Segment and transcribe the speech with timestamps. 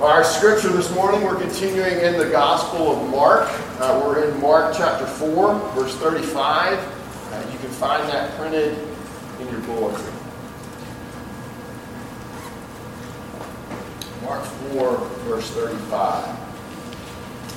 [0.00, 3.48] Our scripture this morning, we're continuing in the Gospel of Mark.
[3.78, 6.78] Uh, we're in Mark chapter 4, verse 35.
[6.78, 8.76] Uh, you can find that printed
[9.38, 10.12] in your bulletin.
[14.24, 14.42] Mark
[14.72, 14.96] 4,
[15.28, 16.26] verse 35.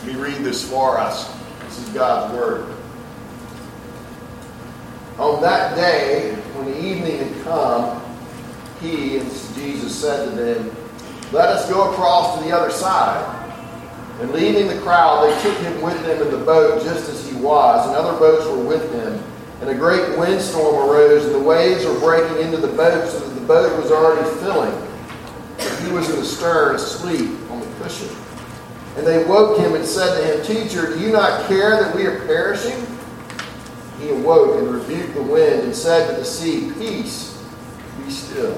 [0.03, 1.33] Let me read this for us.
[1.63, 2.75] This is God's Word.
[5.17, 8.01] On that day, when the evening had come,
[8.81, 10.84] he, and Jesus, said to them,
[11.31, 13.43] let us go across to the other side.
[14.21, 17.35] And leaving the crowd, they took him with them in the boat just as he
[17.35, 19.21] was, and other boats were with him.
[19.61, 23.33] And a great windstorm arose, and the waves were breaking into the boat so that
[23.39, 24.71] the boat was already filling.
[25.57, 28.09] But he was in the stern, asleep on the cushion.
[28.95, 32.05] And they woke him and said to him, Teacher, do you not care that we
[32.05, 32.85] are perishing?
[33.99, 37.43] He awoke and rebuked the wind and said to the sea, Peace,
[37.97, 38.57] be still.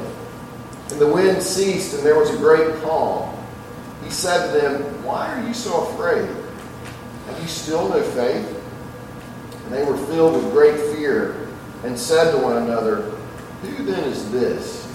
[0.92, 3.36] And the wind ceased, and there was a great calm.
[4.04, 6.30] He said to them, Why are you so afraid?
[7.26, 8.54] Have you still no faith?
[9.66, 11.50] And they were filled with great fear,
[11.84, 13.02] and said to one another,
[13.62, 14.88] Who then is this,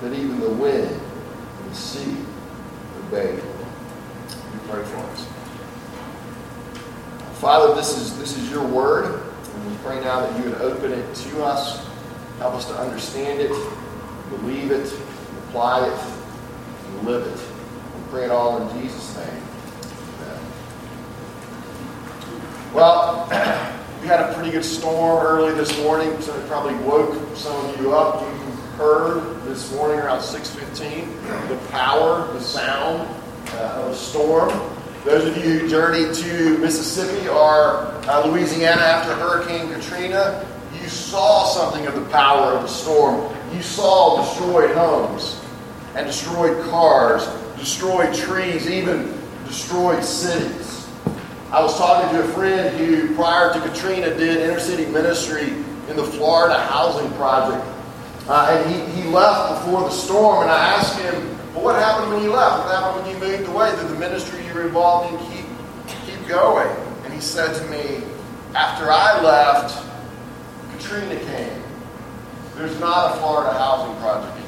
[0.00, 2.16] that even the wind and the sea
[3.06, 3.34] obey?
[3.34, 5.28] We pray for us.
[7.34, 9.20] Father, this is, this is your word,
[9.54, 11.86] and we pray now that you would open it to us,
[12.38, 13.50] help us to understand it,
[14.30, 14.90] believe it,
[15.54, 16.14] apply it,
[16.88, 17.38] and live it.
[17.38, 19.42] We pray it all in Jesus' name.
[22.74, 23.28] Well,
[24.00, 27.80] we had a pretty good storm early this morning, so it probably woke some of
[27.80, 28.20] you up.
[28.22, 33.08] You heard this morning around 6.15 the power, the sound
[33.50, 34.48] uh, of a storm.
[35.04, 40.44] Those of you who journeyed to Mississippi or uh, Louisiana after Hurricane Katrina,
[40.82, 43.32] you saw something of the power of the storm.
[43.54, 45.40] You saw destroyed homes
[45.94, 50.88] and destroyed cars, destroyed trees, even destroyed cities.
[51.50, 55.50] I was talking to a friend who, prior to Katrina, did inner city ministry
[55.88, 57.64] in the Florida Housing Project.
[58.26, 61.14] Uh, and he, he left before the storm, and I asked him,
[61.54, 62.64] Well, what happened when you left?
[62.64, 63.70] What happened when you moved away?
[63.76, 65.46] Did the ministry you were involved in keep,
[66.06, 66.68] keep going?
[67.04, 68.02] And he said to me,
[68.56, 69.86] After I left,
[70.72, 71.62] Katrina came.
[72.56, 74.43] There's not a Florida housing project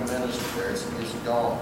[0.00, 0.70] there.
[0.70, 1.58] It's, it's gone.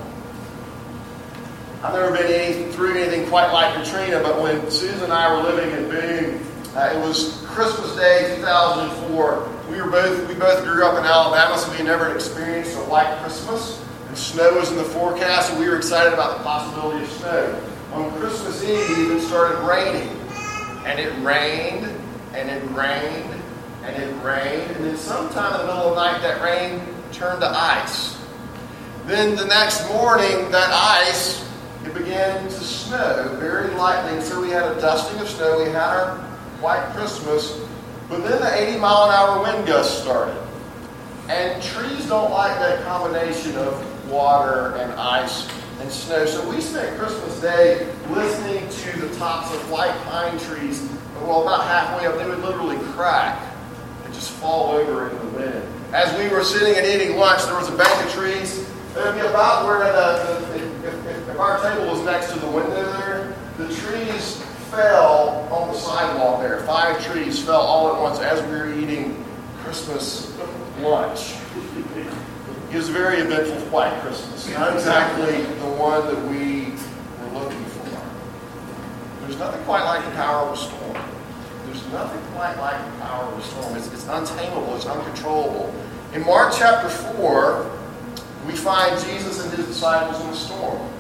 [1.82, 5.42] I've never been any, through anything quite like Katrina, but when Susan and I were
[5.42, 6.46] living in Boone,
[6.76, 9.48] uh, it was Christmas Day 2004.
[9.70, 12.80] We were both we both grew up in Alabama, so we had never experienced a
[12.80, 13.84] white Christmas.
[14.08, 17.62] And snow was in the forecast, and we were excited about the possibility of snow.
[17.92, 20.08] On Christmas Eve, it started raining,
[20.84, 21.86] and it rained,
[22.34, 23.42] and it rained,
[23.82, 26.80] and it rained, and then sometime in the middle of the night, that rain
[27.10, 28.19] turned to ice.
[29.06, 31.44] Then the next morning, that ice,
[31.84, 34.21] it began to snow very lightly.
[34.21, 35.59] So we had a dusting of snow.
[35.59, 36.19] We had our
[36.61, 37.60] white Christmas.
[38.09, 40.37] But then the 80 mile an hour wind gust started.
[41.28, 45.49] And trees don't like that combination of water and ice
[45.81, 46.27] and snow.
[46.27, 50.89] So we spent Christmas Day listening to the tops of white pine trees.
[51.22, 53.41] Well, about halfway up, they would literally crack
[54.05, 55.62] and just fall over in the wind.
[55.93, 58.69] As we were sitting and eating lunch, there was a bank of trees.
[59.00, 62.50] It would be about where the, the if, if our table was next to the
[62.50, 66.61] window there, the trees fell on the sidewalk there.
[66.66, 69.25] Five trees fell all at once as we were eating
[69.60, 70.37] Christmas
[70.81, 71.37] lunch.
[72.71, 74.47] It was a very eventful white Christmas.
[74.50, 76.66] Not exactly the one that we
[77.25, 78.03] were looking for.
[79.22, 80.99] There's nothing quite like the power of a storm.
[81.65, 83.77] There's nothing quite like the power of a storm.
[83.77, 85.75] It's, it's untamable, it's uncontrollable.
[86.12, 87.79] In Mark chapter 4,
[88.47, 90.91] we find Jesus and his disciples in a storm.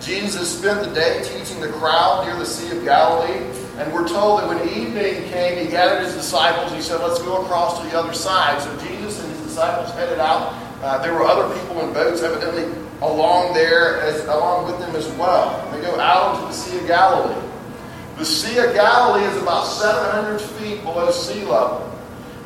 [0.00, 3.44] Jesus spent the day teaching the crowd near the Sea of Galilee,
[3.78, 6.72] and we're told that when evening came, he gathered his disciples.
[6.72, 8.60] He said, Let's go across to the other side.
[8.60, 10.54] So Jesus and his disciples headed out.
[10.82, 12.64] Uh, there were other people in boats, evidently,
[13.02, 15.68] along there, as, along with them as well.
[15.72, 17.48] They go out into the Sea of Galilee.
[18.16, 21.84] The Sea of Galilee is about 700 feet below sea level.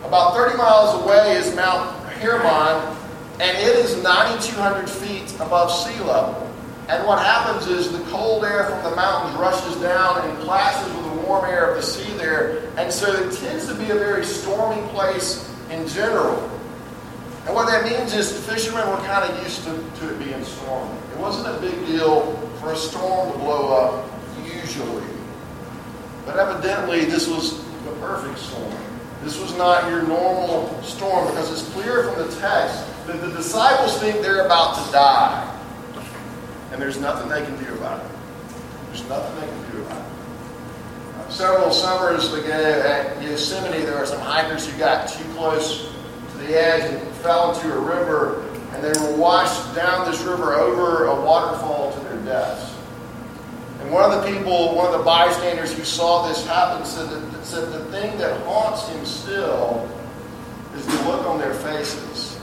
[0.05, 2.97] About 30 miles away is Mount Hermon,
[3.41, 6.49] and it is 9,200 feet above sea level.
[6.89, 11.05] And what happens is the cold air from the mountains rushes down and clashes with
[11.05, 12.69] the warm air of the sea there.
[12.77, 16.39] And so it tends to be a very stormy place in general.
[17.47, 19.71] And what that means is the fishermen were kind of used to,
[20.01, 20.97] to it being stormy.
[21.13, 24.11] It wasn't a big deal for a storm to blow up,
[24.45, 25.05] usually.
[26.25, 28.82] But evidently, this was the perfect storm.
[29.23, 33.97] This was not your normal storm because it's clear from the text that the disciples
[34.01, 35.49] think they're about to die.
[36.73, 38.11] and there's nothing they can do about it.
[38.89, 41.21] There's nothing they can do about it.
[41.21, 45.93] Uh, several summers ago at Yosemite, there were some hikers who got too close
[46.33, 48.43] to the edge and fell into a river,
[48.73, 52.72] and they were washed down this river over a waterfall to their deaths.
[53.83, 57.45] And one of the people, one of the bystanders who saw this happen, said that,
[57.45, 59.91] said the thing that haunts him still
[60.77, 62.39] is the look on their faces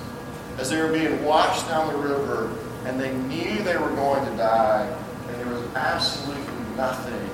[0.58, 2.54] as they were being washed down the river
[2.86, 4.86] and they knew they were going to die
[5.30, 7.30] and there was absolutely nothing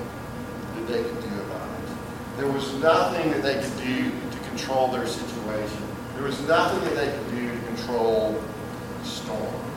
[0.75, 2.37] that they could do about it.
[2.37, 5.81] There was nothing that they could do to control their situation.
[6.13, 8.39] There was nothing that they could do to control
[9.01, 9.71] the storm.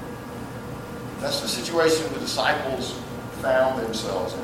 [1.21, 2.95] That's the situation the disciples
[3.41, 4.41] found themselves in.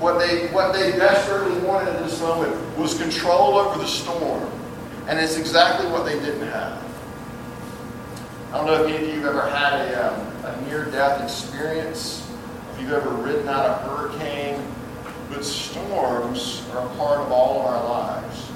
[0.00, 4.50] What they, what they desperately wanted in this moment was control over the storm.
[5.06, 6.82] And it's exactly what they didn't have.
[8.52, 12.30] I don't know if any of you have ever had a, um, a near-death experience,
[12.72, 14.64] if you've ever ridden out a hurricane,
[15.30, 18.50] but storms are a part of all of our lives.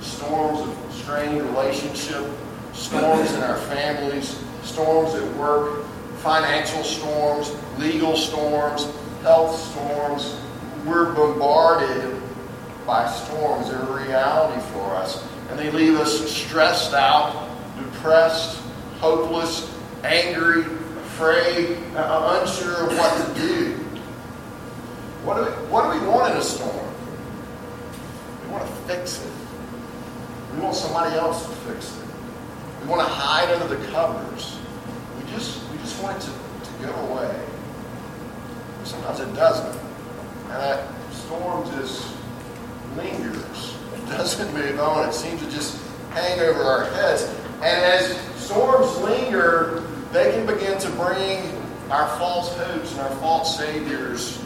[0.00, 2.24] Storms of strained relationship,
[2.72, 5.84] storms in our families, storms at work,
[6.22, 8.86] financial storms, legal storms,
[9.22, 10.38] health storms.
[10.84, 12.20] We're bombarded
[12.86, 13.68] by storms.
[13.68, 15.26] They're a reality for us.
[15.50, 18.60] And they leave us stressed out, depressed,
[18.98, 19.74] hopeless,
[20.04, 23.72] angry, afraid, uh, unsure of what to do.
[25.24, 26.94] What do, we, what do we want in a storm?
[28.42, 29.32] We want to fix it.
[30.54, 32.06] We want somebody else to fix it.
[32.82, 34.58] We want to hide under the covers.
[35.18, 36.30] We just just want it to,
[36.86, 37.46] go away.
[38.84, 39.78] Sometimes it doesn't.
[40.44, 42.16] And that storm just
[42.96, 43.76] lingers.
[43.94, 45.08] It doesn't move on.
[45.08, 45.78] It seems to just
[46.10, 47.24] hang over our heads.
[47.56, 51.40] And as storms linger, they can begin to bring
[51.90, 54.42] our false hopes and our false saviors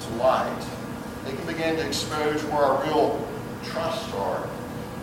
[0.00, 0.66] to light.
[1.24, 3.28] They can begin to expose where our real
[3.64, 4.48] trusts are.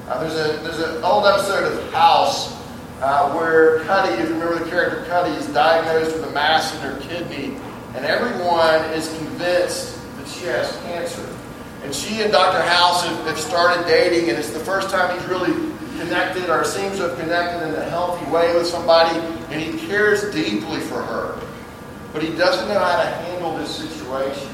[0.08, 2.54] Uh, there's a there's an old episode of House
[3.03, 6.79] uh, where Cuddy, if you remember the character Cuddy, is diagnosed with a mass in
[6.81, 7.57] her kidney,
[7.95, 11.27] and everyone is convinced that she has cancer.
[11.83, 12.61] And she and Dr.
[12.61, 15.51] House have, have started dating, and it's the first time he's really
[16.00, 19.19] connected or seems to have connected in a healthy way with somebody,
[19.51, 21.38] and he cares deeply for her.
[22.13, 24.50] But he doesn't know how to handle this situation.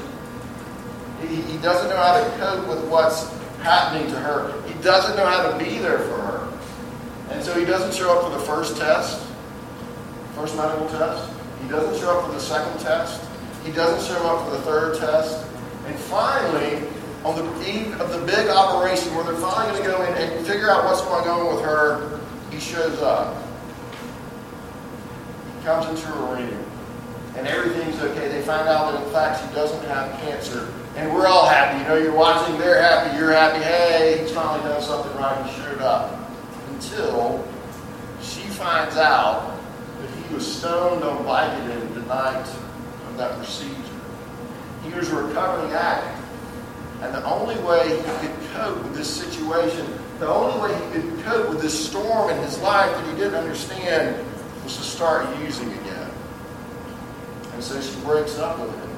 [1.20, 4.60] He, he doesn't know how to cope with what's happening to her.
[4.66, 6.29] He doesn't know how to be there for her.
[7.30, 9.26] And so he doesn't show up for the first test,
[10.34, 11.32] first medical test.
[11.62, 13.26] He doesn't show up for the second test.
[13.64, 15.46] He doesn't show up for the third test.
[15.86, 16.86] And finally,
[17.24, 20.46] on the eve of the big operation where they're finally going to go in and
[20.46, 23.36] figure out what's going on with her, he shows up.
[25.58, 26.64] He comes into her room,
[27.36, 28.28] and everything's okay.
[28.28, 30.72] They find out that, in fact, she doesn't have cancer.
[30.96, 31.78] And we're all happy.
[31.78, 33.62] You know, you're watching, they're happy, you're happy.
[33.62, 35.46] Hey, he's finally done something right.
[35.46, 36.19] He showed up.
[36.80, 37.46] Until
[38.22, 39.60] she finds out
[40.00, 42.48] that he was stoned on Vicodin the night
[43.08, 43.76] of that procedure.
[44.82, 46.24] He was a recovering addict.
[47.02, 49.86] And the only way he could cope with this situation,
[50.20, 53.34] the only way he could cope with this storm in his life that he didn't
[53.34, 54.26] understand
[54.64, 56.10] was to start using again.
[57.52, 58.90] And so she breaks up with him.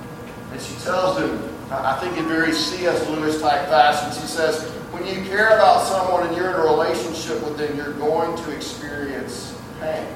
[0.53, 1.37] And she tells him,
[1.69, 3.09] I think in very C.S.
[3.09, 7.43] Lewis type fashion, she says, when you care about someone and you're in a relationship
[7.45, 10.07] with them, you're going to experience pain.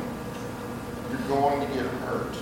[1.10, 2.36] You're going to get hurt.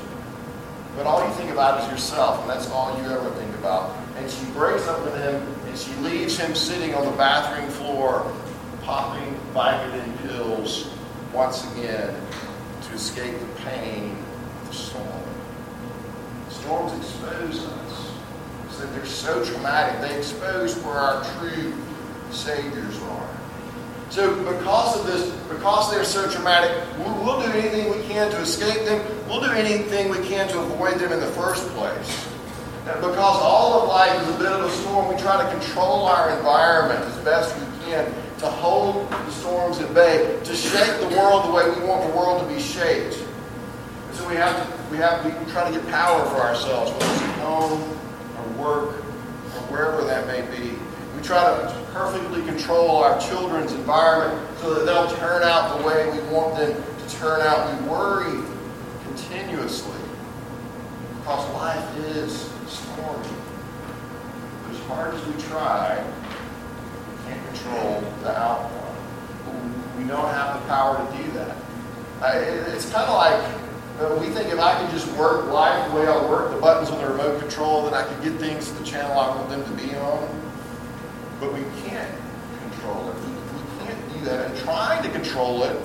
[0.96, 4.30] But all you think about is yourself, and that's all you ever think about and
[4.30, 5.34] she breaks up with him
[5.66, 8.32] and she leaves him sitting on the bathroom floor
[8.82, 10.90] popping Vicodin pills
[11.32, 12.14] once again
[12.82, 14.16] to escape the pain
[14.62, 15.22] of the storm.
[16.48, 18.12] Storms expose us.
[18.70, 20.00] So they're so traumatic.
[20.00, 21.72] They expose where our true
[22.30, 23.34] saviors are.
[24.10, 28.84] So because of this, because they're so traumatic, we'll, do anything we can to escape
[28.84, 29.04] them.
[29.26, 32.28] We'll do anything we can to avoid them in the first place.
[32.86, 36.06] And because all of life is a bit of a storm, we try to control
[36.06, 38.04] our environment as best we can
[38.38, 42.16] to hold the storms at bay, to shape the world the way we want the
[42.16, 43.16] world to be shaped.
[44.06, 47.12] And so we have to, we have to try to get power for ourselves, whether
[47.12, 47.98] it's home
[48.36, 50.76] or work or wherever that may be.
[51.24, 56.18] Try to perfectly control our children's environment so that they'll turn out the way we
[56.28, 57.80] want them to turn out.
[57.80, 58.42] We worry
[59.06, 59.96] continuously
[61.18, 63.26] because life is stormy.
[64.62, 66.04] But as hard as we try,
[67.08, 69.96] we can't control the outcome.
[69.96, 71.56] We don't have the power to do that.
[72.74, 73.64] it's kind of like
[73.94, 76.90] Uh, we think if I could just work life the way I work the buttons
[76.90, 79.62] on the remote control, then I could get things to the channel I want them
[79.62, 80.43] to be on.
[81.40, 82.10] But we can't
[82.70, 83.16] control it.
[83.16, 84.50] We, can't do that.
[84.50, 85.80] And trying to control it,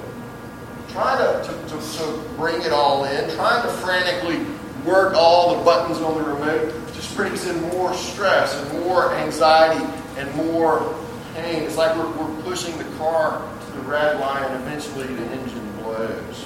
[0.90, 4.46] trying to, to, to, to bring it all in, trying to frantically
[4.86, 9.86] work all the buttons on the remote just brings in more stress and more anxiety
[10.18, 10.96] and more
[11.36, 11.64] pain.
[11.64, 15.72] It's like we're, we're pushing the car to the red line and eventually the engine
[15.82, 16.46] blows.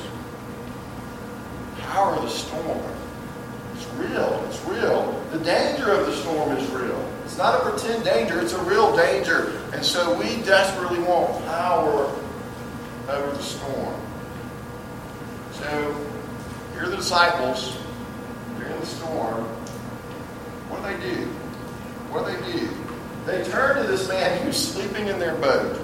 [1.79, 2.81] Power of the storm.
[3.75, 4.45] It's real.
[4.48, 5.24] It's real.
[5.31, 7.12] The danger of the storm is real.
[7.24, 9.60] It's not a pretend danger, it's a real danger.
[9.74, 12.13] And so we desperately want power
[13.10, 13.96] over the storm.
[15.53, 16.08] So
[16.74, 17.77] here are the disciples.
[18.58, 19.44] They're in the storm.
[20.70, 21.25] What do they do?
[22.12, 22.70] What do they do?
[23.25, 25.80] They turn to this man who's sleeping in their boat.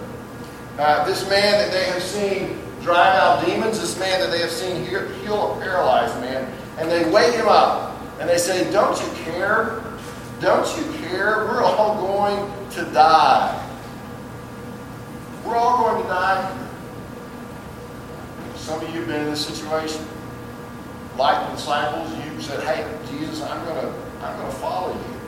[0.77, 4.51] Uh, this man that they have seen drive out demons, this man that they have
[4.51, 9.24] seen heal a paralyzed man, and they wake him up and they say, Don't you
[9.24, 9.81] care?
[10.41, 11.46] Don't you care?
[11.46, 13.69] We're all going to die.
[15.46, 16.67] We're all going to die.
[18.55, 20.05] Some of you have been in this situation.
[21.17, 25.19] Like the disciples, you said, Hey, Jesus, I'm gonna I'm gonna follow you.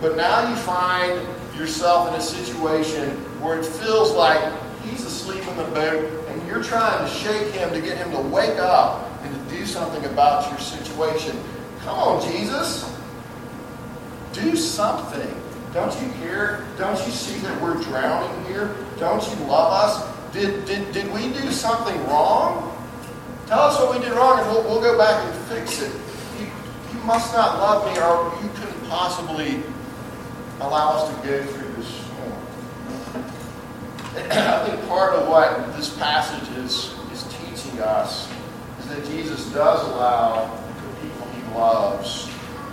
[0.00, 1.20] But now you find
[1.58, 3.10] yourself in a situation
[3.42, 4.40] where it feels like
[4.82, 8.20] he's asleep in the boat and you're trying to shake him to get him to
[8.20, 11.38] wake up and to do something about your situation.
[11.80, 12.90] Come on, Jesus.
[14.32, 15.34] Do something.
[15.72, 16.66] Don't you hear?
[16.78, 18.74] Don't you see that we're drowning here?
[18.98, 20.32] Don't you love us?
[20.32, 22.66] Did, did, did we do something wrong?
[23.46, 25.92] Tell us what we did wrong and we'll, we'll go back and fix it.
[26.38, 29.62] You, you must not love me or you couldn't possibly
[30.60, 32.32] allow us to go through this storm.
[34.30, 38.30] I think part of what this passage is, is teaching us
[38.78, 42.30] is that Jesus does allow the people he loves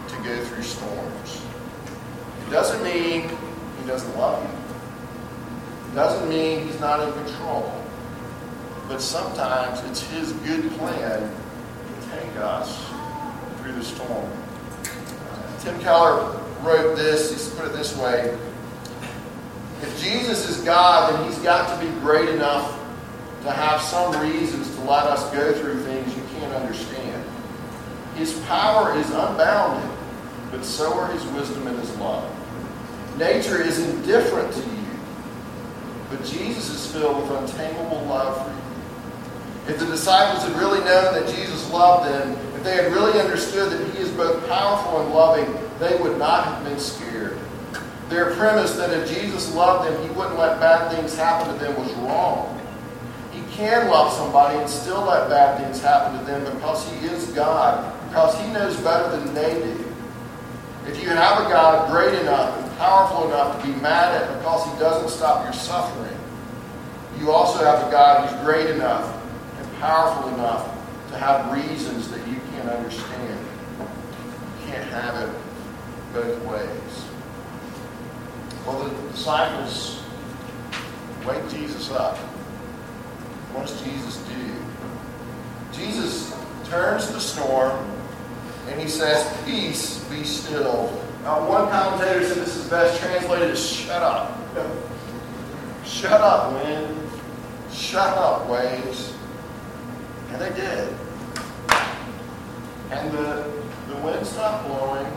[0.09, 1.47] to go through storms.
[2.51, 5.96] Doesn't mean he doesn't love you.
[5.96, 7.74] Doesn't mean he's not in control.
[8.88, 12.86] But sometimes it's his good plan to take us
[13.62, 14.32] through the storm.
[15.60, 18.38] Tim Keller wrote this, he put it this way.
[19.82, 22.80] If Jesus is God, then he's got to be great enough
[23.44, 27.24] to have some reasons to let us go through things you can't understand.
[28.16, 29.97] His power is unbounded,
[30.51, 32.30] but so are his wisdom and his love.
[33.18, 34.86] Nature is indifferent to you,
[36.10, 39.74] but Jesus is filled with untamable love for you.
[39.74, 43.72] If the disciples had really known that Jesus loved them, if they had really understood
[43.72, 47.38] that he is both powerful and loving, they would not have been scared.
[48.10, 51.77] Their premise that if Jesus loved them, he wouldn't let bad things happen to them
[51.77, 52.54] was wrong.
[53.34, 57.27] He can love somebody and still let bad things happen to them because he is
[57.34, 59.87] God, because he knows better than they do.
[60.88, 64.72] If you have a God great enough and powerful enough to be mad at because
[64.72, 66.17] he doesn't stop your suffering,
[67.20, 69.22] you also have a God who's great enough
[69.60, 70.65] and powerful enough
[71.10, 73.46] to have reasons that you can't understand.
[73.79, 75.36] You can't have it
[76.13, 77.06] both ways.
[78.65, 80.01] Well, the disciples
[81.25, 82.17] wake Jesus up.
[83.53, 85.77] What does Jesus do?
[85.77, 86.34] Jesus
[86.70, 87.97] turns the storm
[88.67, 91.03] and he says, Peace, be still.
[91.24, 94.38] Now, one commentator said this is best translated as shut up.
[95.86, 97.09] Shut up, wind.
[97.71, 99.13] Shut up, waves.
[100.29, 100.93] And they did.
[102.91, 103.50] And the,
[103.88, 105.07] the wind stopped blowing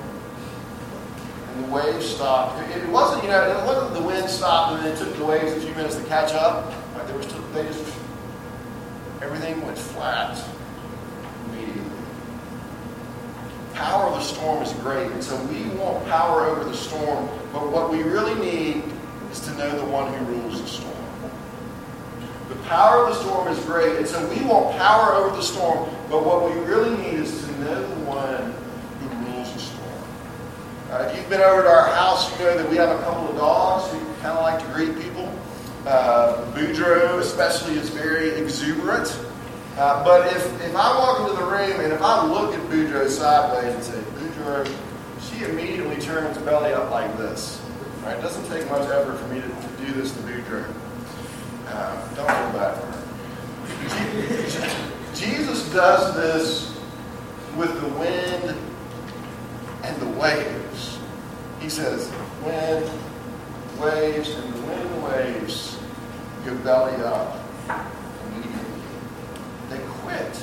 [1.54, 2.61] and the waves stopped.
[2.71, 5.52] It, wasn't, you know, it wasn't the wind stopped and then it took the waves
[5.52, 6.73] a few minutes to catch up.
[6.95, 7.85] Like there was, they just,
[9.21, 10.42] everything went flat
[11.47, 11.83] immediately.
[13.81, 17.73] Power of the storm is great, and so we want power over the storm, but
[17.73, 18.85] what we really need
[19.33, 20.95] is to know the one who rules the storm.
[22.51, 25.89] The power of the storm is great, and so we want power over the storm,
[26.11, 28.53] but what we really need is to know the one
[29.01, 30.05] who rules the storm.
[30.93, 33.31] uh, if you've been over to our house, you know that we have a couple
[33.31, 35.27] of dogs who kind of like to greet people.
[35.87, 39.09] Uh, Boudreaux, especially, is very exuberant.
[39.77, 43.09] Uh, but if, if I walk into the room and if I look at Boudreaux
[43.09, 44.77] sideways and say, Boudreaux,
[45.21, 47.62] she immediately turns belly up like this.
[48.03, 48.19] Right?
[48.19, 50.75] It doesn't take much effort for me to, to do this to Boudreaux.
[51.69, 53.00] Uh, don't feel bad for her.
[55.15, 56.79] Jesus does this
[57.57, 58.57] with the wind
[59.83, 60.99] and the waves.
[61.61, 62.11] He says,
[62.45, 62.91] wind,
[63.79, 65.79] waves, and the wind waves
[66.45, 67.39] go belly up
[70.11, 70.43] quit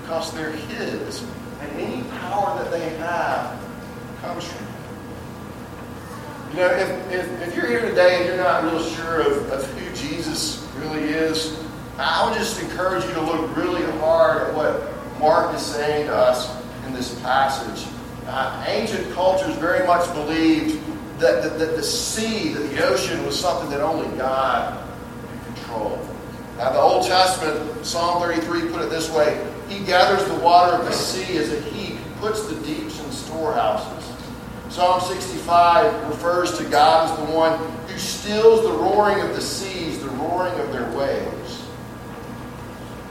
[0.00, 1.22] because they're His.
[1.60, 3.60] And any power that they have
[4.22, 4.74] comes from Him.
[6.50, 9.66] You know, if, if, if you're here today and you're not real sure of, of
[9.72, 11.62] who Jesus really is,
[11.98, 14.82] I would just encourage you to look really hard at what
[15.18, 16.48] Mark is saying to us
[16.86, 17.86] in this passage.
[18.26, 20.80] Uh, ancient cultures very much believed
[21.18, 24.86] that, that, that the sea, that the ocean was something that only God
[25.20, 26.07] could control.
[26.58, 30.84] Now, the Old Testament, Psalm 33 put it this way He gathers the water of
[30.84, 34.12] the sea as a heap, He puts the deeps in storehouses.
[34.68, 40.02] Psalm 65 refers to God as the one who stills the roaring of the seas,
[40.02, 41.64] the roaring of their waves.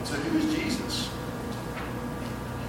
[0.03, 1.09] So, who is Jesus?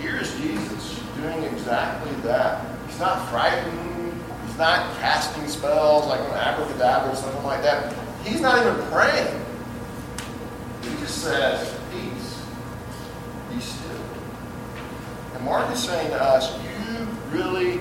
[0.01, 2.65] Here is Jesus doing exactly that.
[2.87, 4.15] He's not frightened.
[4.47, 7.93] He's not casting spells like an abracadabra or something like that.
[8.25, 9.45] He's not even praying.
[10.83, 12.43] He just says, Peace,
[13.51, 14.05] be still.
[15.35, 17.81] And Mark is saying to us, You really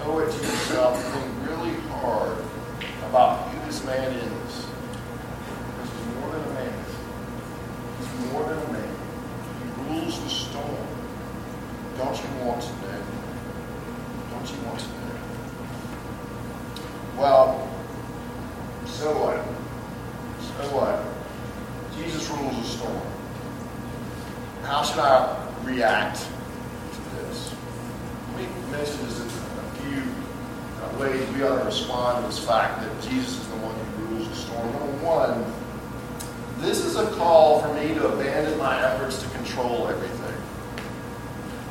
[0.00, 2.38] owe it to yourself to think really hard
[3.08, 4.66] about who this man is.
[5.66, 6.84] Because he's more than a man.
[7.98, 8.94] He's more than a man.
[9.62, 10.86] He rules the storm.
[11.96, 13.02] Don't you want to know?
[14.30, 14.94] Don't you want to know?
[17.16, 17.70] Well,
[18.86, 19.36] so what?
[20.40, 21.23] So what?
[21.96, 23.02] Jesus rules the storm.
[24.62, 27.54] How should I react to this?
[28.36, 30.02] We mentioned this a few
[30.82, 34.16] uh, ways we ought to respond to this fact that Jesus is the one who
[34.16, 34.72] rules the storm.
[34.72, 35.44] Number one,
[36.64, 40.34] this is a call for me to abandon my efforts to control everything.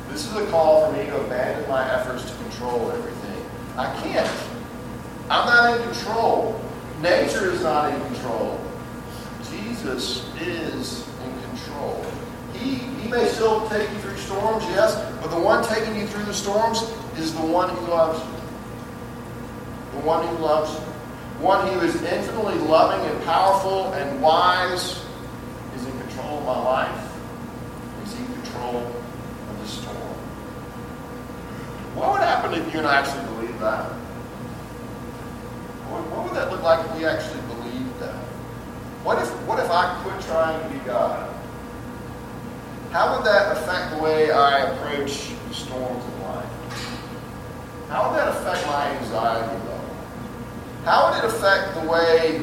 [0.08, 3.44] This is a call for me to abandon my efforts to control everything.
[3.76, 4.30] I can't.
[5.28, 6.60] I'm not in control.
[7.00, 8.60] Nature is not in control.
[9.74, 12.04] Jesus is in control.
[12.52, 16.24] He, he may still take you through storms, yes, but the one taking you through
[16.24, 16.82] the storms
[17.18, 19.98] is the one who loves you.
[19.98, 20.80] The one who loves you.
[21.42, 25.02] One who is infinitely loving and powerful and wise
[25.74, 27.12] is in control of my life.
[28.04, 29.96] He's in control of the storm.
[31.96, 33.90] What would happen if you and I actually believed that?
[35.90, 37.43] What, what would that look like if we actually?
[39.04, 41.28] What if, what if I quit trying to be God?
[42.90, 46.46] How would that affect the way I approach the storms of life?
[47.90, 49.96] How would that affect my anxiety level?
[50.84, 52.38] How would it affect the way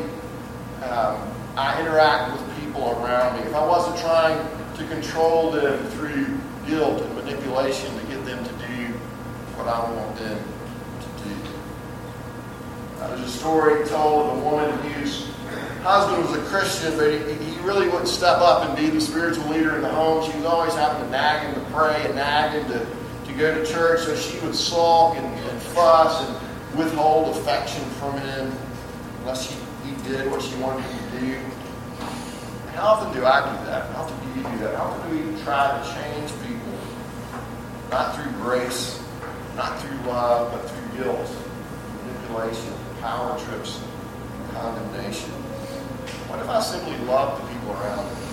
[0.87, 1.17] um,
[1.57, 4.37] I interact with people around me if I wasn't trying
[4.77, 6.27] to control them through
[6.67, 8.93] guilt and manipulation to get them to do
[9.57, 11.35] what I want them to do?
[12.99, 15.31] Uh, there's a story told of a woman whose
[15.81, 19.47] husband was a Christian, but he, he really wouldn't step up and be the spiritual
[19.49, 20.29] leader in the home.
[20.29, 22.85] She was always having to nag him to pray and nag him to,
[23.25, 28.17] to go to church, so she would sulk and, and fuss and withhold affection from
[28.19, 28.51] him
[29.19, 31.39] unless he, he did what she wanted him to do.
[32.73, 33.89] How often do I do that?
[33.93, 34.75] How often do you do that?
[34.75, 36.73] How often do we try to change people?
[37.89, 39.03] Not through grace,
[39.55, 41.35] not through love, but through guilt,
[42.05, 43.83] manipulation, power trips,
[44.53, 45.40] condemnation.
[46.31, 48.23] What if I simply loved the people around me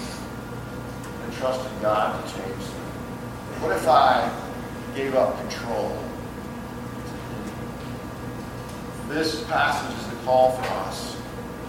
[1.24, 2.87] and trusted God to change them?
[3.58, 4.30] What if I
[4.94, 5.98] gave up control?
[9.08, 11.16] This passage is the call for us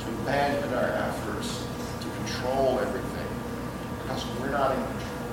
[0.03, 1.65] to abandon our efforts
[2.01, 3.27] to control everything
[4.03, 5.25] because we're not in control,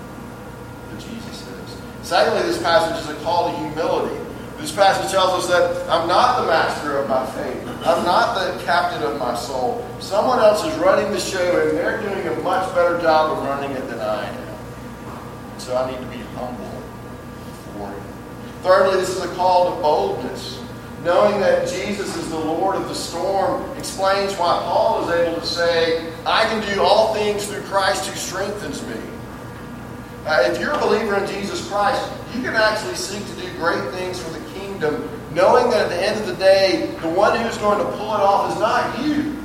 [0.90, 1.76] but Jesus is.
[2.08, 4.18] Secondly, this passage is a call to humility.
[4.56, 7.65] This passage tells us that I'm not the master of my fate.
[7.86, 9.86] I'm not the captain of my soul.
[10.00, 13.70] Someone else is running the show, and they're doing a much better job of running
[13.70, 15.58] it than I am.
[15.58, 16.82] So I need to be humble
[17.72, 18.02] for him.
[18.62, 20.60] Thirdly, this is a call to boldness.
[21.04, 25.46] Knowing that Jesus is the Lord of the storm explains why Paul is able to
[25.46, 28.96] say, I can do all things through Christ who strengthens me.
[30.26, 33.88] Uh, if you're a believer in Jesus Christ, you can actually seek to do great
[33.92, 37.58] things for the kingdom, knowing that at the end of the day, the one who's
[37.58, 39.36] going to pull it off is not you.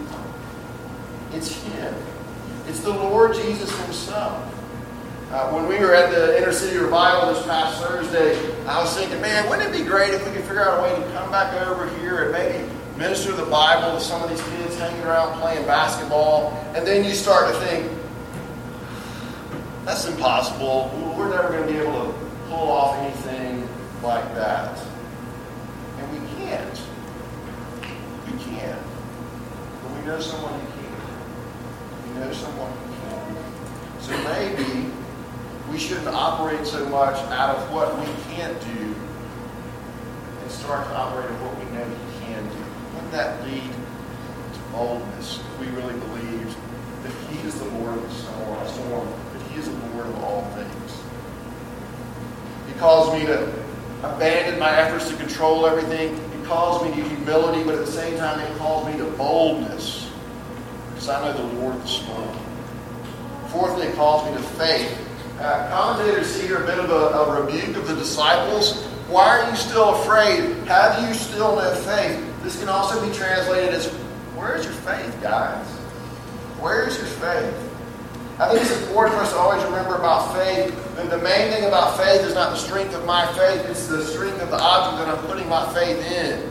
[1.34, 1.93] It's Him.
[2.67, 4.47] It's the Lord Jesus Himself.
[5.32, 9.19] Uh, when we were at the Inner City Revival this past Thursday, I was thinking,
[9.21, 11.54] man, wouldn't it be great if we could figure out a way to come back
[11.67, 15.65] over here and maybe minister the Bible to some of these kids hanging around playing
[15.65, 16.51] basketball?
[16.73, 17.91] And then you start to think,
[19.86, 20.89] that's impossible.
[21.17, 23.67] We're never going to be able to pull off anything
[24.04, 24.77] like that.
[25.97, 26.82] And we can't.
[28.51, 28.81] We can't.
[29.81, 32.13] But we know someone who can.
[32.13, 33.35] We know someone who can.
[34.01, 34.91] So maybe
[35.71, 38.95] we shouldn't operate so much out of what we can't do
[40.41, 42.63] and start to operate in what we know He can do.
[42.95, 46.57] Wouldn't that lead to boldness if we really believed
[47.03, 50.43] that He is the Lord of the storm, that He is the Lord of all
[50.55, 51.01] things?
[52.67, 53.53] He calls me to
[54.03, 56.19] abandon my efforts to control everything.
[56.51, 60.11] Calls me to humility, but at the same time, it calls me to boldness
[60.89, 62.37] because I know the Lord the storm.
[63.47, 64.99] Fourthly, it calls me to faith.
[65.39, 68.83] Uh, commentators see here a bit of a, a rebuke of the disciples.
[69.07, 70.57] Why are you still afraid?
[70.67, 72.21] Have you still no faith?
[72.43, 73.87] This can also be translated as,
[74.35, 75.65] Where's your faith, guys?
[76.59, 77.70] Where's your faith?
[78.39, 80.74] I think it's important for us to always remember about faith.
[80.98, 84.04] And the main thing about faith is not the strength of my faith, it's the
[84.04, 86.50] strength of the object that I'm putting my faith in.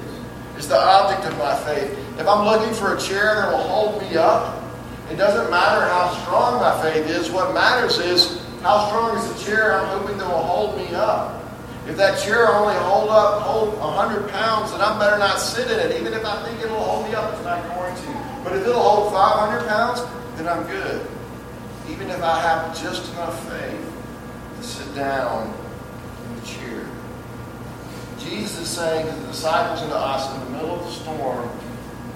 [0.57, 1.91] It's the object of my faith.
[2.19, 4.63] If I'm looking for a chair that will hold me up,
[5.11, 7.31] it doesn't matter how strong my faith is.
[7.31, 11.43] What matters is how strong is the chair I'm hoping that will hold me up.
[11.89, 15.79] If that chair only hold up hold 100 pounds, then I better not sit in
[15.81, 15.99] it.
[15.99, 18.43] Even if I think it'll hold me up, it's not going to.
[18.45, 20.03] But if it'll hold 500 pounds,
[20.37, 21.07] then I'm good.
[21.91, 23.93] Even if I have just enough faith
[24.57, 25.53] to sit down
[26.27, 26.87] in the chair.
[28.19, 31.49] Jesus is saying to the disciples and to us in the middle of the storm,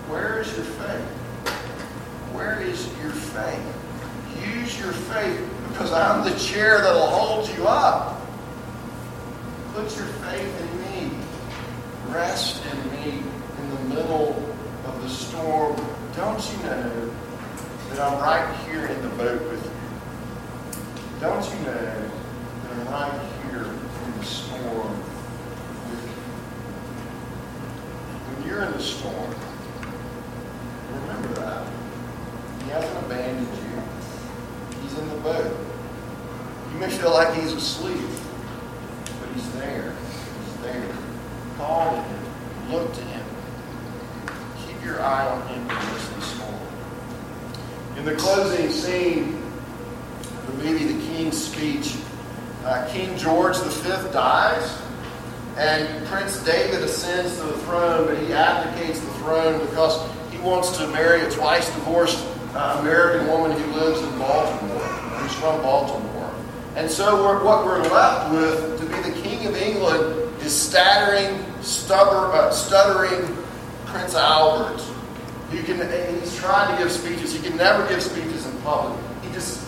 [0.09, 1.09] where is your faith?
[2.33, 3.75] Where is your faith?
[4.45, 8.21] Use your faith because I'm the chair that'll hold you up.
[9.73, 11.17] Put your faith in me.
[12.09, 13.23] Rest in me
[13.59, 14.55] in the middle
[14.87, 15.75] of the storm.
[16.15, 17.15] Don't you know
[17.95, 19.71] that I'm right here in the boat with you?
[21.21, 24.99] Don't you know that I'm right here in the storm
[25.91, 26.15] with you?
[28.27, 29.33] When you're in the storm,
[30.91, 31.69] remember that.
[32.65, 34.81] He hasn't abandoned you.
[34.83, 35.57] He's in the boat.
[36.73, 38.11] You may feel like he's asleep,
[39.21, 39.95] but he's there.
[40.45, 40.97] He's there.
[41.59, 42.73] Call him.
[42.73, 43.27] Look to him.
[44.67, 45.94] Keep your eye on him.
[48.05, 49.41] In the closing scene
[50.47, 51.97] the movie The King's Speech,
[52.63, 54.79] uh, King George V dies,
[55.57, 60.77] and Prince David ascends to the throne, but he abdicates the throne because he wants
[60.77, 62.23] to marry a twice divorced
[62.55, 66.35] uh, American woman who lives in Baltimore, who's from Baltimore.
[66.77, 71.43] And so we're, what we're left with to be the King of England is stuttering,
[71.63, 73.35] stubber, uh, stuttering
[73.87, 74.94] Prince Albert.
[75.57, 77.35] Who can, he's trying to give speeches.
[77.35, 78.99] He can never give speeches in public.
[79.23, 79.67] He just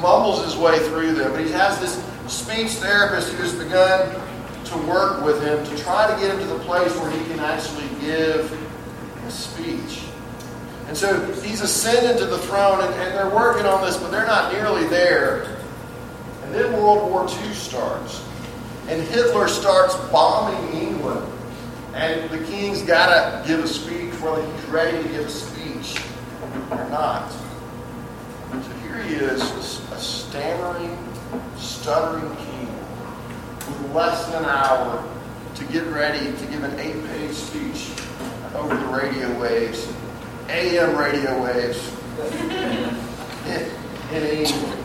[0.00, 1.32] mumbles his way through them.
[1.32, 4.14] But he has this speech therapist who has begun
[4.66, 7.40] to work with him to try to get him to the place where he can
[7.40, 8.52] actually give
[9.26, 10.04] a speech.
[10.88, 14.26] And so he's ascended to the throne, and, and they're working on this, but they're
[14.26, 15.58] not nearly there.
[16.44, 18.24] And then World War II starts.
[18.88, 21.30] And Hitler starts bombing England.
[21.94, 26.00] And the king's got to give a speech, whether he's ready to give a speech
[26.70, 27.30] or not.
[28.50, 29.42] So here he is,
[29.92, 30.96] a stammering,
[31.56, 32.66] stuttering king
[33.66, 35.04] with less than an hour
[35.54, 37.90] to get ready to give an eight page speech
[38.54, 39.92] over the radio waves,
[40.48, 41.92] AM radio waves
[43.46, 43.70] in,
[44.12, 44.84] England.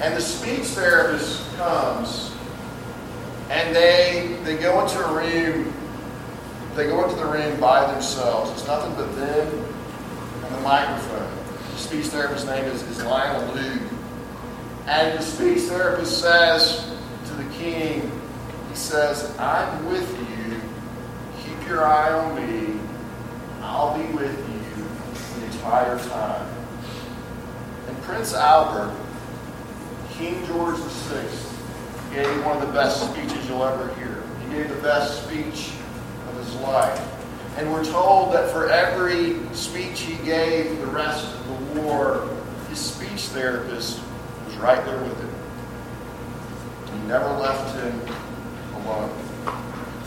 [0.00, 2.32] And the speech therapist comes
[3.50, 5.72] and they they go into a room,
[6.78, 8.52] they go into the ring by themselves.
[8.52, 9.64] It's nothing but them
[10.44, 11.28] and the microphone.
[11.72, 13.82] The speech therapist's name is, is Lionel Logue.
[14.86, 16.88] And the speech therapist says
[17.26, 18.08] to the king,
[18.70, 20.60] he says, I'm with you.
[21.42, 22.78] Keep your eye on me.
[23.60, 26.48] I'll be with you the entire time.
[27.88, 28.94] And Prince Albert
[30.12, 31.26] King George VI
[32.14, 34.22] gave one of the best speeches you'll ever hear.
[34.44, 35.72] He gave the best speech
[36.38, 37.00] his life.
[37.56, 42.28] And we're told that for every speech he gave the rest of the war,
[42.68, 44.00] his speech therapist
[44.46, 47.00] was right there with him.
[47.00, 48.00] He never left him
[48.82, 49.10] alone.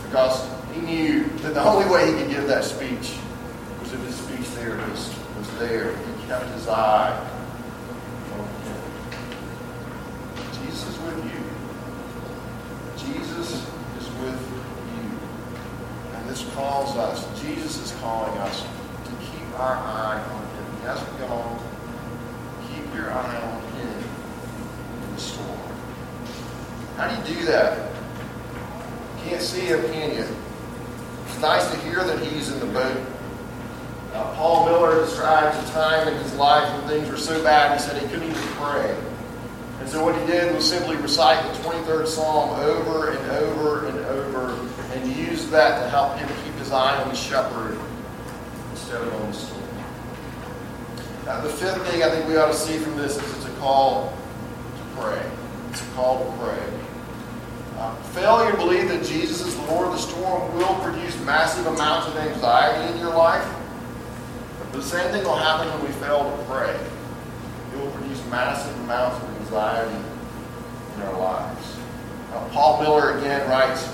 [0.04, 3.16] Because he knew that the only way he could give that speech
[3.80, 5.94] was if his speech therapist was there.
[5.94, 7.28] He kept his eye
[10.72, 13.14] Jesus is with you.
[13.14, 13.66] Jesus
[13.98, 14.61] is with you.
[16.32, 20.80] This calls us, Jesus is calling us to keep our eye on him.
[20.80, 21.60] He hasn't gone.
[22.70, 24.04] Keep your eye on him
[25.04, 25.58] in the storm.
[26.96, 27.86] How do you do that?
[29.24, 30.26] Can't see him, can you?
[31.26, 33.06] It's nice to hear that he's in the boat.
[34.14, 37.86] Uh, Paul Miller describes a time in his life when things were so bad, he
[37.86, 38.96] said he couldn't even pray.
[39.80, 43.98] And so what he did was simply recite the 23rd Psalm over and over and
[45.52, 47.78] that to help him keep his eye on the shepherd
[48.70, 49.62] instead of on the storm.
[51.26, 53.56] Now, the fifth thing I think we ought to see from this is it's a
[53.58, 54.12] call
[54.76, 55.22] to pray.
[55.70, 56.82] It's a call to pray.
[57.78, 61.66] Uh, failure to believe that Jesus is the Lord of the storm will produce massive
[61.66, 63.46] amounts of anxiety in your life.
[64.58, 66.74] But the same thing will happen when we fail to pray.
[67.72, 69.96] It will produce massive amounts of anxiety
[70.96, 71.76] in our lives.
[72.30, 73.88] Now, Paul Miller again writes,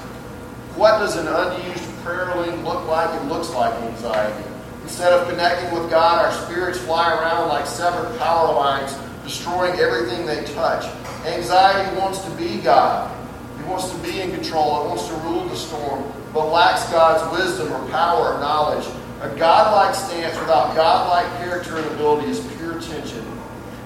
[0.79, 3.13] What does an unused prayer link look like?
[3.21, 4.49] It looks like anxiety.
[4.85, 10.25] Instead of connecting with God, our spirits fly around like severed power lines, destroying everything
[10.25, 10.85] they touch.
[11.27, 13.13] Anxiety wants to be God.
[13.59, 14.85] It wants to be in control.
[14.85, 18.87] It wants to rule the storm, but lacks God's wisdom or power or knowledge.
[19.23, 23.27] A godlike stance without godlike character and ability is pure tension.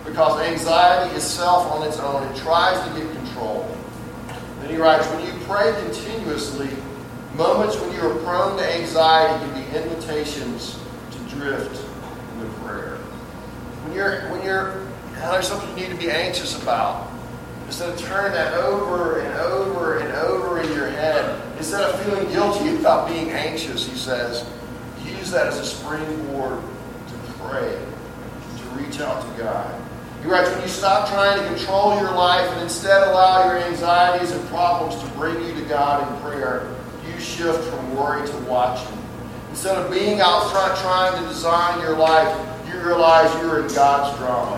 [0.05, 2.23] Because anxiety is self on its own.
[2.31, 3.67] It tries to get control.
[4.63, 6.71] Then he writes, when you pray continuously,
[7.35, 10.79] moments when you are prone to anxiety can be invitations
[11.11, 11.85] to drift
[12.37, 12.97] into prayer.
[13.83, 14.87] When you're when you're
[15.31, 17.11] there's something you need to be anxious about.
[17.67, 22.29] Instead of turning that over and over and over in your head, instead of feeling
[22.31, 24.45] guilty about being anxious, he says,
[25.05, 27.79] use that as a springboard to pray,
[28.59, 29.81] to reach out to God.
[30.29, 34.49] Writes, when you stop trying to control your life and instead allow your anxieties and
[34.49, 36.75] problems to bring you to God in prayer,
[37.07, 39.03] you shift from worry to watching
[39.53, 44.17] Instead of being out front trying to design your life, you realize you're in God's
[44.19, 44.57] drama.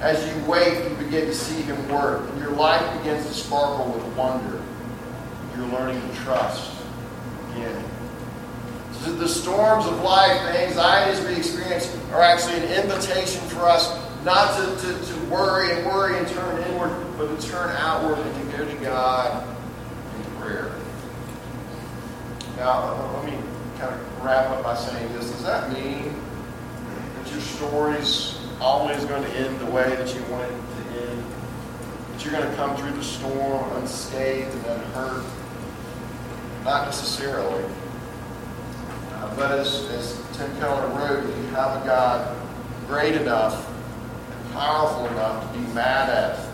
[0.00, 3.92] As you wait, you begin to see Him work, and your life begins to sparkle
[3.92, 4.62] with wonder.
[5.56, 6.80] You're learning to trust
[7.50, 7.84] again.
[8.92, 13.90] So the storms of life, the anxieties we experience, are actually an invitation for us
[14.24, 18.50] not to, to, to worry and worry and turn inward, but to turn outward and
[18.50, 19.56] to go to God
[20.16, 20.72] in prayer.
[22.56, 23.38] Now, let me
[23.78, 25.30] kind of wrap up by saying this.
[25.30, 26.14] Does that mean
[27.16, 31.24] that your story's always going to end the way that you want it to end?
[32.12, 35.24] That you're going to come through the storm unscathed and unhurt?
[36.64, 37.64] Not necessarily.
[39.14, 42.36] Uh, but as, as Tim Keller wrote, you have a God
[42.86, 43.69] great enough
[44.52, 46.50] powerful enough to be mad at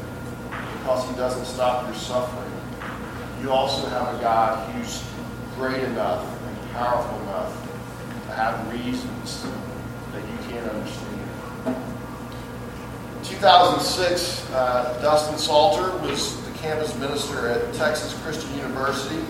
[0.79, 2.53] because he doesn't stop your suffering.
[3.43, 5.03] You also have a God who's
[5.57, 7.53] great enough and powerful enough
[8.27, 9.47] to have reasons
[10.13, 11.77] that you can't understand.
[13.19, 19.21] In 2006, uh, Dustin Salter was the campus minister at Texas Christian University.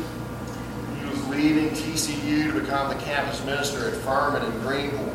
[1.00, 5.14] He was leaving TCU to become the campus minister at Furman in Greenville.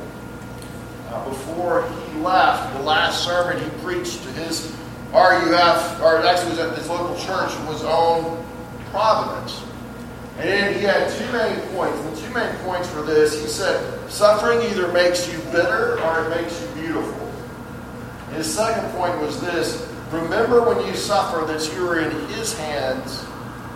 [1.12, 4.72] Uh, before he left, the last sermon he preached to his
[5.12, 8.42] RUF, or actually was at his local church, was on
[8.92, 9.62] Providence.
[10.38, 12.02] And he had two main points.
[12.02, 13.42] The two main points were this.
[13.42, 17.32] He said, suffering either makes you bitter or it makes you beautiful.
[18.28, 22.58] And his second point was this remember when you suffer that you are in his
[22.58, 23.26] hands,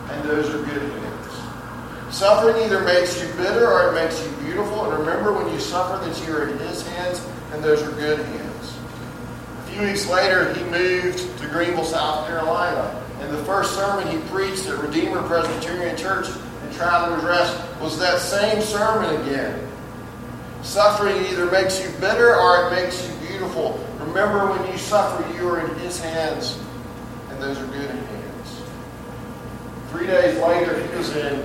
[0.10, 2.16] and those are good hands.
[2.16, 4.90] Suffering either makes you bitter or it makes you beautiful.
[4.90, 8.20] And remember when you suffer that you are in his hands, and those are good
[8.20, 8.78] hands.
[9.60, 13.04] A few weeks later, he moved to Greenville, South Carolina.
[13.20, 18.20] And the first sermon he preached at Redeemer Presbyterian Church in Travelers Rest was that
[18.20, 19.70] same sermon again.
[20.62, 23.86] Suffering either makes you bitter or it makes you beautiful.
[24.00, 26.58] Remember, when you suffer, you are in His hands,
[27.30, 28.62] and those are good hands.
[29.92, 31.40] Three days later, he was in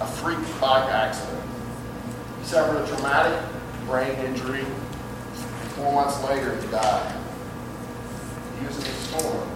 [0.00, 1.43] a freak bike accident.
[2.44, 3.42] Suffered a traumatic
[3.86, 4.64] brain injury.
[5.74, 7.20] Four months later, he died.
[8.60, 9.48] He was in a storm.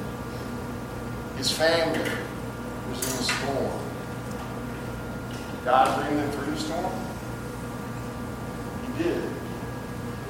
[1.37, 2.11] His family
[2.91, 3.81] was in a storm.
[5.65, 6.93] God bring them through the storm?
[8.87, 9.23] He did.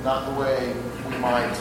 [0.03, 0.75] Not the way
[1.09, 1.57] we might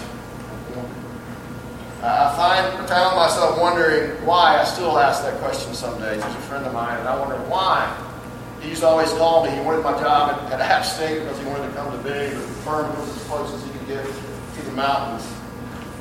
[2.01, 4.59] I find, found myself wondering why.
[4.59, 6.21] I still ask that question some days.
[6.21, 8.06] There's a friend of mine, and I wonder why.
[8.61, 9.51] He used to always call me.
[9.51, 12.31] He wanted my job at, at App State because he wanted to come to Big.
[12.31, 15.27] The firm was as close as he could get to the mountains.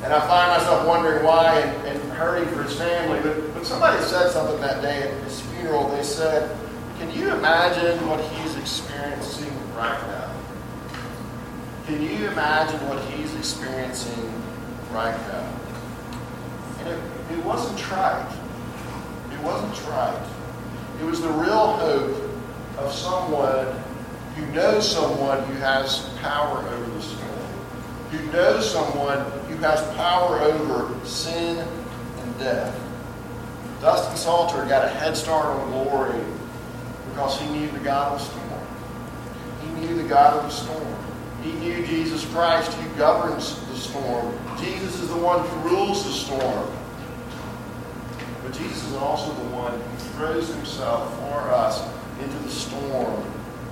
[0.03, 3.19] And I find myself wondering why and, and hurting for his family.
[3.21, 5.89] But, but somebody said something that day at his funeral.
[5.89, 6.55] They said,
[6.99, 10.33] can you imagine what he's experiencing right now?
[11.85, 14.33] Can you imagine what he's experiencing
[14.91, 15.59] right now?
[16.79, 18.31] And it, it wasn't trite.
[19.31, 20.27] It wasn't trite.
[20.99, 22.26] It was the real hope
[22.77, 23.67] of someone
[24.35, 27.39] who knows someone who has power over the storm,
[28.11, 31.87] who knows someone who has power over sin and
[32.27, 32.79] and death.
[33.81, 36.19] Dustin Salter got a head start on glory
[37.09, 38.61] because he knew the God of the storm.
[39.61, 40.95] He knew the God of the storm.
[41.43, 44.37] He knew Jesus Christ who governs the storm.
[44.59, 46.71] Jesus is the one who rules the storm.
[48.43, 51.81] But Jesus is also the one who throws himself for us
[52.21, 53.23] into the storm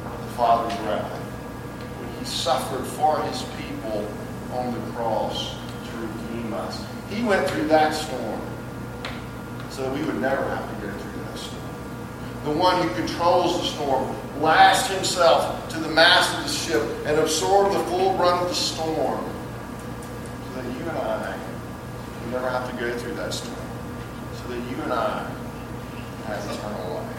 [0.06, 1.12] of the Father's wrath.
[1.12, 4.08] When he suffered for his people
[4.54, 5.56] on the cross
[5.90, 6.84] to redeem us.
[7.10, 8.42] He went through that storm
[9.70, 11.62] so that we would never have to go through that storm.
[12.46, 17.20] The one who controls the storm lashed himself to the mast of the ship and
[17.20, 19.24] absorbed the full brunt of the storm
[20.48, 21.38] so that you and I
[22.22, 23.56] would never have to go through that storm.
[24.36, 25.30] So that you and I
[26.28, 27.15] have eternal life.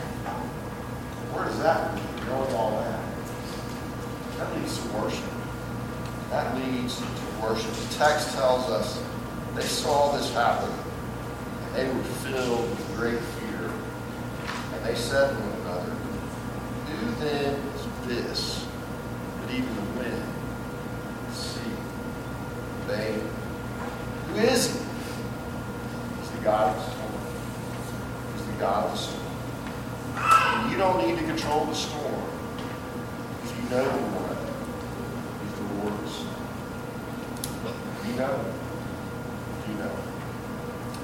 [1.36, 2.26] Where does that lead?
[2.28, 2.98] Knowing all that.
[4.38, 5.30] That leads to worship.
[6.30, 7.04] That leads to
[7.42, 7.70] worship.
[7.74, 9.02] The text tells us
[9.54, 10.72] they saw this happen.
[11.66, 13.70] And they were filled with great fear.
[14.72, 15.90] And they said to one another,
[16.88, 18.66] Who then is this
[19.42, 20.24] that even the wind,
[21.34, 21.60] sea,
[22.86, 23.20] they,
[24.28, 24.78] who is he?
[26.18, 27.12] He's the God of the storm.
[28.36, 29.25] He's the God of the storm.
[30.76, 32.22] You don't need to control the storm
[33.42, 34.36] if you know the one.
[35.40, 36.36] He's the Lord of the storm.
[38.04, 38.36] You know.
[39.68, 39.94] You know.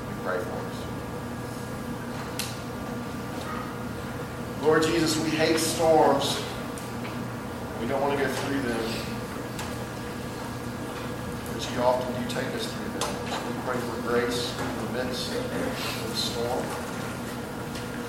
[0.09, 0.77] We pray for us.
[4.61, 6.37] Lord Jesus, we hate storms.
[7.81, 8.93] We don't want to go through them.
[11.51, 13.09] But you often do take us through them.
[13.31, 16.82] So we pray for grace in the midst of the storm.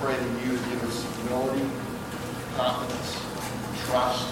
[0.04, 1.66] Pray that you would give us humility,
[2.58, 3.16] confidence,
[3.86, 4.28] trust.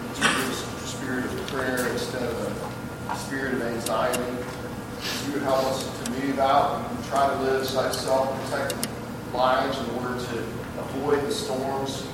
[0.00, 4.18] That you give us a spirit of prayer instead of a spirit of anxiety.
[4.22, 8.88] That you would help us to move out and try to live such self-protected
[9.34, 10.38] lives in order to
[10.80, 12.06] avoid the storms.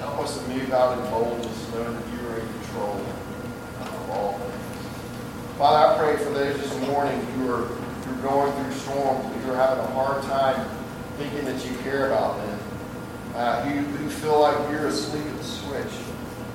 [0.00, 3.00] Help us to move out in boldness, knowing that you are in control
[3.82, 5.58] of all things.
[5.58, 9.52] Father, I pray for those this morning who are, who are going through storms, who
[9.52, 10.68] are having a hard time
[11.16, 12.58] thinking that you care about them,
[13.34, 15.94] uh, who, who feel like you're asleep at the switch.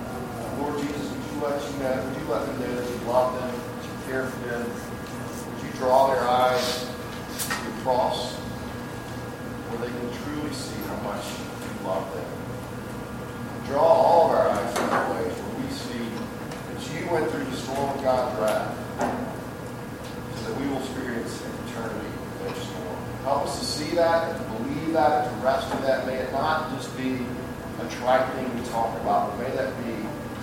[0.06, 3.08] Uh, Lord Jesus, would you let you know, would you let them know that you
[3.08, 4.62] love them, that you care for them?
[4.62, 8.34] Would you draw their eyes to your cross
[9.70, 12.30] where they can truly see how much you love them?
[13.66, 16.06] Draw all of our eyes to that way where we see
[16.70, 18.78] that you went through the storm of God's wrath
[20.38, 22.98] so that we will experience eternity in that storm.
[23.24, 24.51] Help us to see that
[24.94, 26.06] that and to rest in that.
[26.06, 27.26] May it not just be
[27.80, 29.96] a trite thing we talk about, but may that be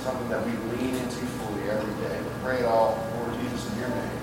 [0.03, 2.19] something that we lean into fully every day.
[2.21, 4.18] We pray it all, Lord Jesus, in your name.